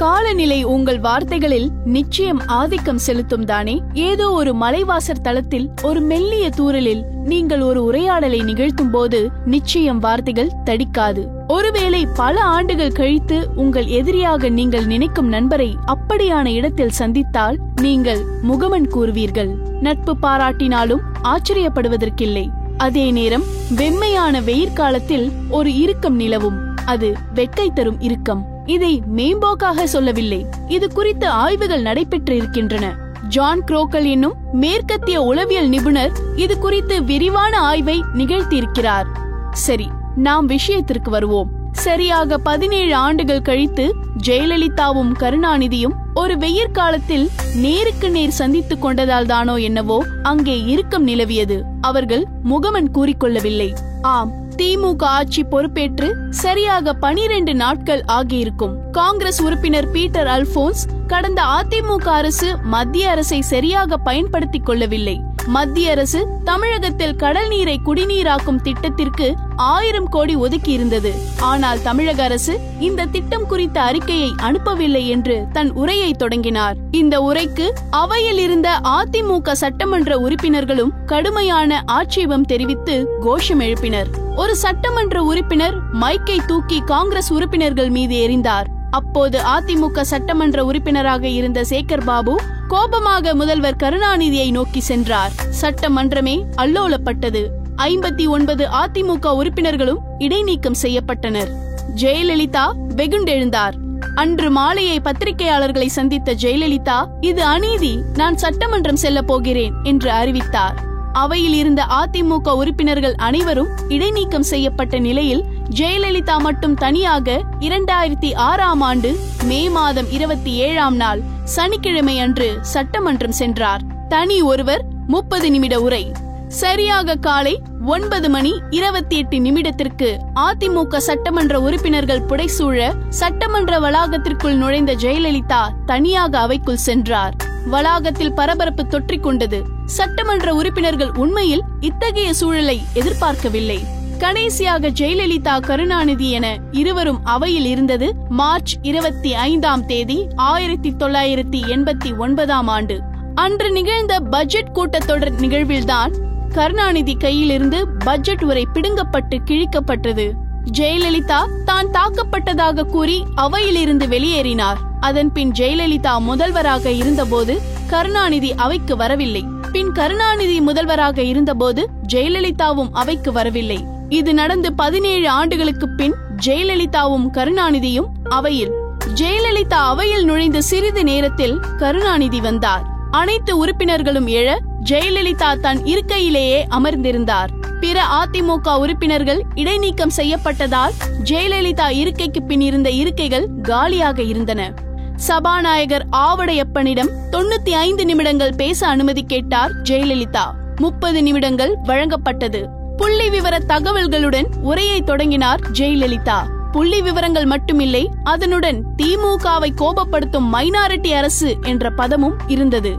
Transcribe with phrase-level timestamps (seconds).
[0.00, 3.82] காலநிலை உங்கள் வார்த்தைகளில் நிச்சயம் ஆதிக்கம் செலுத்தும் தானே?
[3.92, 11.46] ஏதோ ஒரு மலைவாசர் தளத்தில் ஒரு மெல்லிய தூரலில் நீங்கள் ஒரு உரையாடலை நிகழ்த்தும் போது நிச்சயம் வார்த்தைகள் தடிக்காது.
[11.48, 19.54] ஒருவேளை பல ஆண்டுகள் கழித்து உங்கள் எதிரியாக நீங்கள் நினைக்கும் நண்பரை அப்படியான இடத்தில் சந்தித்தால் நீங்கள் முகமன் கூறுவீர்கள்.
[19.80, 22.48] நட்பு பாராட்டினாலும் ஆச்சரியப்படுவதற்கில்லை.
[22.76, 23.42] அதே நேரம்
[23.76, 26.58] வெம்மையான வெயிற்காலத்தில் ஒரு இறுக்கம் நிலவும்.
[26.84, 28.58] அது வெட்கை தரும் இறுக்கம்.
[28.70, 30.46] இதை மேம்போக்காக சொல்லவில்லை.
[30.68, 32.94] இது குறித்து ஆய்வுகள் நடைபெற்று இருக்கின்றன
[33.28, 39.08] ஜான் குரோக்கல் என்னும் மேற்கத்திய உளவியல் நிபுணர் இது குறித்து விரிவான ஆய்வை நிகழ்த்தியிருக்கிறார்.
[39.52, 41.50] சரி நாம் விஷயத்திற்கு வருவோம்.
[41.72, 43.94] சரியாக பதினேழு ஆண்டுகள் கழித்து
[44.26, 51.62] ஜெயலலிதாவும் கருணாநிதியும் ஒரு வெயிற்காலத்தில் நேருக்கு நேர் சந்தித்துக் கொண்டதால் தானோ என்னவோ அங்கே இறுக்கம் நிலவியது.
[51.80, 53.74] அவர்கள் முகமன் கூறிக்கொள்ளவில்லை.
[54.02, 58.90] ஆம் திமுக ஆட்சி பொறுப்பேற்று சரியாக பனிரெண்டு நாட்கள் ஆகியிருக்கும்.
[58.92, 65.20] காங்கிரஸ் உறுப்பினர் பீட்டர் அல்போன்ஸ் கடந்த அதிமுக அரசு மத்திய அரசை சரியாக பயன்படுத்திக் கொள்ளவில்லை.
[65.54, 73.06] மத்திய அரசு தமிழகத்தில் கடல் நீரை குடிநீராக்கும் திட்டத்திற்கு ஆயிரம் கோடி ஒதுக்கி இருந்தது ஆனால் தமிழக அரசு இந்த
[73.06, 76.76] திட்டம் குறித்த அறிக்கையை அனுப்பவில்லை என்று தன் உரையை தொடங்கினார்.
[76.90, 84.10] இந்த உரைக்கு அவையில் இருந்த அதிமுக சட்டமன்ற உறுப்பினர்களும் கடுமையான ஆட்சேபம் தெரிவித்து கோஷம் எழுப்பினர்.
[84.36, 88.68] ஒரு சட்டமன்ற உறுப்பினர் மைக்கை தூக்கி காங்கிரஸ் உறுப்பினர்கள் மீது எறிந்தார்.
[88.90, 95.32] அப்போது அதிமுக சட்டமன்ற உறுப்பினராக இருந்த சேகர் பாபு கோபமாக முதல்வர் கருணாநிதியை நோக்கி சென்றார்.
[95.60, 97.46] சட்டமன்றமே அல்லோலப்பட்டது.
[97.76, 101.50] ஐம்பத்தி ஒன்பது அதிமுக உறுப்பினர்களும் இடைநீக்கம் செய்யப்பட்டனர்.
[101.94, 103.72] ஜெயலலிதா வெகுண்டெழுந்தார்.
[104.14, 110.88] அன்று மாலையை பத்திரிகையாளர்களை சந்தித்த ஜெயலலிதா இது அநீதி நான் சட்டமன்றம் செல்ல போகிறேன் என்று அறிவித்தார்.
[111.12, 119.68] அவையில் இருந்த அதிமுக உறுப்பினர்கள் அனைவரும் இடைநீக்கம் செய்யப்பட்ட நிலையில் ஜெயலலிதா மட்டும் தனியாக இரண்டாயிரத்தி ஆறாம் ஆண்டு மே
[119.68, 123.80] மாதம் இருபத்தி ஏழாம் நாள் சனிக்கிழமை அன்று சட்டமன்றம் சென்றார்.
[124.08, 126.12] தனி ஒருவர் முப்பது நிமிட உரை.
[126.48, 135.68] சரியாக காலை ஒன்பது மணி இருபத்தி எட்டு நிமிடத்திற்கு அதிமுக சட்டமன்ற உறுப்பினர்கள் புடைசூழ சட்டமன்ற வளாகத்திற்குள் நுழைந்த ஜெயலலிதா
[135.86, 137.34] தனியாக அவைக்குள் சென்றார்.
[137.66, 139.64] வளாகத்தில் பரபரப்பு தொற்றிக் கொண்டது.
[139.86, 143.98] சட்டமன்ற உறுப்பினர்கள் உண்மையில் இத்தகைய சூழலை எதிர்பார்க்கவில்லை.
[144.20, 152.68] கடைசியாக ஜெயலலிதா கருணாநிதி என இருவரும் அவையில் இருந்தது மார்ச் இருபத்தி ஐந்தாம் தேதி ஆயிரத்தி தொள்ளாயிரத்தி எண்பத்தி ஒன்பதாம்
[152.68, 153.00] ஆண்டு.
[153.34, 156.12] அன்று நிகழ்ந்த பட்ஜெட் கூட்டத்தொடர் நிகழ்வில்தான்
[156.48, 160.30] கருணாநிதி கையிலிருந்து பட்ஜெட் உரை பிடுங்கப்பட்டு கிழிக்கப்பட்டது.
[160.78, 164.76] ஜெயலலிதா தான் தாக்கப்பட்டதாக கூறி அவையிலிருந்து வெளியேறினார்.
[165.00, 169.44] அதன் பின் ஜெயலலிதா முதல்வராக இருந்தபோது கருணாநிதி அவைக்கு வரவில்லை.
[169.72, 173.98] பின் கருணாநிதி முதல்வராக இருந்தபோது ஜெயலலிதாவும் அவைக்கு வரவில்லை.
[174.10, 176.14] இது நடந்து பதினேழு ஆண்டுகளுக்கு பின்
[176.46, 178.70] ஜெயலலிதாவும் கருணாநிதியும் அவையில்.
[179.14, 182.82] ஜெயலலிதா அவையில் நுழைந்த சிறிது நேரத்தில் கருணாநிதி வந்தார்.
[183.10, 184.58] அனைத்து உறுப்பினர்களும் எழ
[184.90, 187.46] ஜெயலலிதா தன் இருக்கையிலேயே அமர்ந்திருந்தார்.
[187.80, 190.92] பிற அதிமுக உறுப்பினர்கள் இடைநீக்கம் செய்யப்பட்டதால்
[191.24, 194.74] ஜெயலலிதா இருக்கைக்கு பின் இருந்த இருக்கைகள் காலியாக இருந்தன.
[195.16, 200.44] சபாநாயகர் ஆவடையப்பனிடம் தொண்ணூத்தி ஐந்து நிமிடங்கள் பேச அனுமதி கேட்டார் ஜெயலலிதா.
[200.76, 202.78] முப்பது நிமிடங்கள் வழங்கப்பட்டது.
[203.00, 206.38] புள்ளி விவர தகவல்களுடன் உரையை தொடங்கினார் ஜெயலலிதா.
[206.72, 212.96] புள்ளி விவரங்கள் மட்டுமில்லை அதனுடன் திமுகவை கோபப்படுத்தும் மைனாரிட்டி அரசு என்ற பதமும் இருந்தது.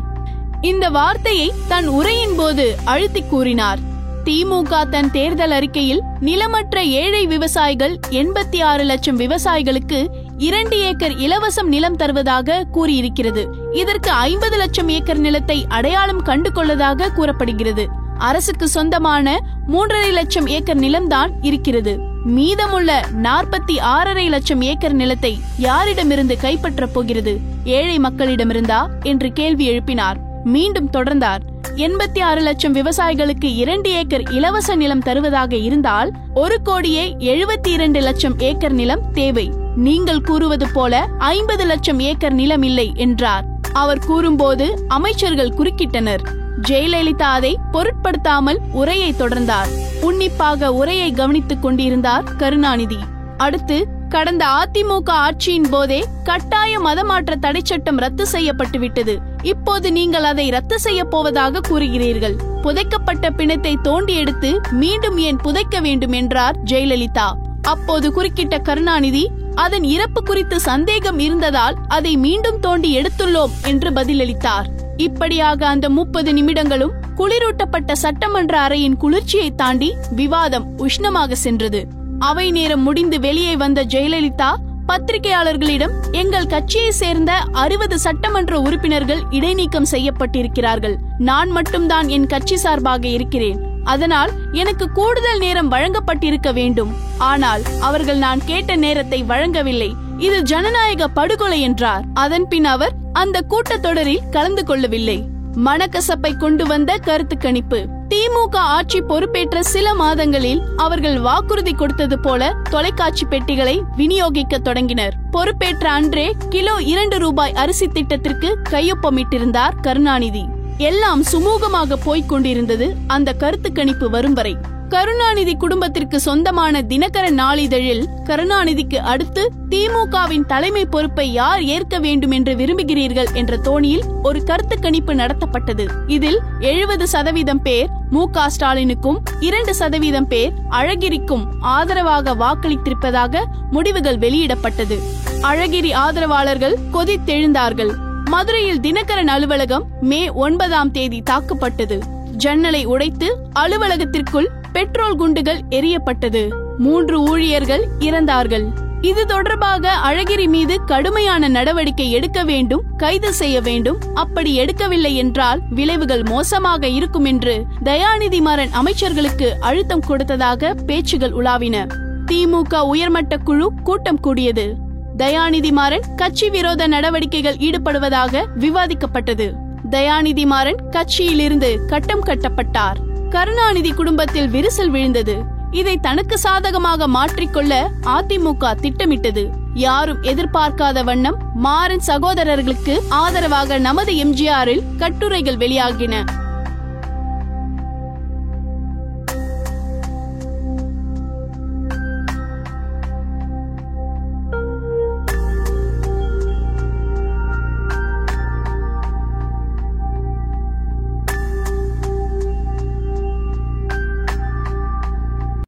[0.61, 3.79] இந்த வார்த்தையை தன் உரையின் போது அழுத்தி கூறினார்.
[4.25, 10.05] திமுக தன் தேர்தல் அறிக்கையில் நிலமற்ற ஏழை விவசாயிகள் எண்பத்தி ஆறு லட்சம் விவசாயிகளுக்கு
[10.37, 13.45] இரண்டு ஏக்கர் இலவசம் நிலம் தருவதாக கூறியிருக்கிறது.
[13.71, 17.99] இதற்கு ஐம்பது லட்சம் ஏக்கர் நிலத்தை அடையாளம் கண்டு கொள்ளதாக கூறப்படுகிறது.
[18.21, 21.99] அரசுக்கு சொந்தமான மூன்றரை லட்சம் ஏக்கர் நிலம்தான் இருக்கிறது.
[22.23, 27.39] மீதமுள்ள நாற்பத்தி ஆறரை லட்சம் ஏக்கர் நிலத்தை யாரிடமிருந்து கைப்பற்றப் போகிறது?
[27.63, 28.87] ஏழை மக்களிடமிருந்தா?
[29.03, 30.15] என்று கேள்வி எழுப்பினார்.
[30.43, 31.39] மீண்டும் தொடர்ந்தார்.
[31.75, 38.39] எண்பத்தி ஆறு லட்சம் விவசாயிகளுக்கு இரண்டு ஏக்கர் இலவச நிலம் தருவதாக இருந்தால் ஒரு கோடியே எழுபத்தி இரண்டு லட்சம்
[38.39, 39.51] ஏக்கர் நிலம் தேவை.
[39.75, 43.45] நீங்கள் கூறுவது போல ஐம்பது லட்சம் ஏக்கர் நிலம் இல்லை என்றார்.
[43.73, 46.39] அவர் கூறும்போது அமைச்சர்கள் குறுக்கிட்டனர்.
[46.67, 49.71] ஜெயலலிதா அதை பொருட்படுத்தாமல் உரையை தொடர்ந்தார்.
[50.01, 52.99] உன்னிப்பாக உரையை கவனித்துக் கொண்டிருந்தார் கருணாநிதி.
[53.37, 60.79] அடுத்து கடந்த அதிமுக ஆட்சியின் போதே கட்டாய மதமாற்ற தடை சட்டம் ரத்து செய்யப்பட்டுவிட்டது இப்போது நீங்கள் அதை ரத்து
[60.79, 62.35] செய்ய போவதாக கூறுகிறீர்கள்.
[62.63, 67.33] புதைக்கப்பட்ட பிணத்தை தோண்டி எடுத்து மீண்டும் ஏன் புதைக்க வேண்டும் என்றார் ஜெயலலிதா.
[67.61, 74.80] அப்போது குறுக்கிட்ட கருணாநிதி அதன் இறப்பு குறித்து சந்தேகம் இருந்ததால் அதை மீண்டும் தோண்டி எடுத்துள்ளோம் என்று பதிலளித்தார்.
[75.07, 79.89] இப்படியாக அந்த முப்பது நிமிடங்களும் குளிரூட்டப்பட்ட சட்டமன்ற அறையின் குளிர்ச்சியை தாண்டி
[80.19, 81.81] விவாதம் உஷ்ணமாக சென்றது.
[82.19, 84.51] அவை நேரம் முடிந்து வெளியே வந்த ஜெயலலிதா
[84.89, 87.31] பத்திரிகையாளர்களிடம் எங்கள் கட்சியை சேர்ந்த
[87.63, 90.95] அறுபது சட்டமன்ற உறுப்பினர்கள் இடைநீக்கம் செய்யப்பட்டிருக்கிறார்கள்.
[91.29, 93.59] நான் மட்டும்தான் என் கட்சி சார்பாக இருக்கிறேன்.
[93.83, 94.31] அதனால்
[94.61, 96.91] எனக்கு கூடுதல் நேரம் வழங்கப்பட்டிருக்க வேண்டும்.
[97.31, 99.91] ஆனால் அவர்கள் நான் கேட்ட நேரத்தை வழங்கவில்லை.
[100.21, 102.03] இது ஜனநாயக படுகொலை என்றார்.
[102.13, 105.29] அதன் பின் அவர் அந்த கூட்டத்தொடரில் கலந்து கொள்ளவில்லை.
[105.65, 107.79] மனக்கசப்பை கொண்டு வந்த கருத்து கணிப்பு.
[108.09, 115.13] திமுக ஆட்சி பொறுப்பேற்ற சில மாதங்களில் அவர்கள் வாக்குறுதி கொடுத்தது போல தொலைக்காட்சி பெட்டிகளை விநியோகிக்க தொடங்கினர்.
[115.31, 120.45] பொறுப்பேற்ற அன்றே கிலோ இரண்டு ரூபாய் அரிசி திட்டத்திற்கு கையொப்பமிட்டிருந்தார் கருணாநிதி.
[120.77, 124.57] எல்லாம் சுமூகமாக போய்க் கொண்டிருந்தது அந்த கருத்து கணிப்பு வரும் வரை.
[124.91, 133.27] கருணாநிதி குடும்பத்திற்கு சொந்தமான தினகர நாளிதழில் கருணாநிதிக்கு அடுத்து திமுகவின் தலைமை பொறுப்பை யார் ஏற்க வேண்டும் என்று விரும்புகிறீர்கள்
[133.33, 135.85] என்ற தோணியில் ஒரு கருத்து கணிப்பு நடத்தப்பட்டது.
[136.07, 144.97] இதில் எழுபது சதவீதம் பேர் மு க ஸ்டாலினுக்கும் இரண்டு சதவீதம் பேர் அழகிரிக்கும் ஆதரவாக வாக்களித்திருப்பதாக முடிவுகள் வெளியிடப்பட்டது.
[145.41, 147.93] அழகிரி ஆதரவாளர்கள் கொதித்தெழுந்தார்கள்.
[148.29, 151.99] மதுரையில் தினகரன் அலுவலகம் மே ஒன்பதாம் தேதி தாக்கப்பட்டது.
[152.35, 153.27] ஜன்னலை உடைத்து
[153.59, 158.65] அலுவலகத்திற்குள் பெட்ரோல் குண்டுகள் எரியப்பட்டது மூன்று ஊழியர்கள் இறந்தார்கள்.
[159.01, 163.97] இது தொடர்பாக அழகிரி மீது கடுமையான நடவடிக்கை எடுக்க வேண்டும் கைது செய்ய வேண்டும்.
[164.13, 171.87] அப்படி எடுக்கவில்லை என்றால் விளைவுகள் மோசமாக இருக்கும் என்று தயாநிதி மாறன் அமைச்சர்களுக்கு அழுத்தம் கொடுத்ததாக பேச்சுகள் உலாவின.
[172.31, 174.75] திமுக உயர்மட்ட குழு கூட்டம் கூடியது.
[175.17, 179.53] தயாநிதி மாறன் கட்சி விரோத நடவடிக்கைகள் ஈடுபடுவதாக விவாதிக்கப்பட்டது.
[179.89, 183.09] தயாநிதி மாறன் கட்சியிலிருந்து கட்டம் கட்டப்பட்டார்.
[183.31, 185.35] கருணாநிதி குடும்பத்தில் விரிசல் விழுந்தது.
[185.71, 187.73] இதை தனக்கு சாதகமாக மாற்றிக்கொள்ள
[188.15, 189.43] அதிமுக திட்டமிட்டது.
[189.73, 196.15] யாரும் எதிர்பார்க்காத வண்ணம் மாறன் சகோதரர்களுக்கு ஆதரவாக நமது எம்ஜிஆரில் கட்டுரைகள் வெளியாகின.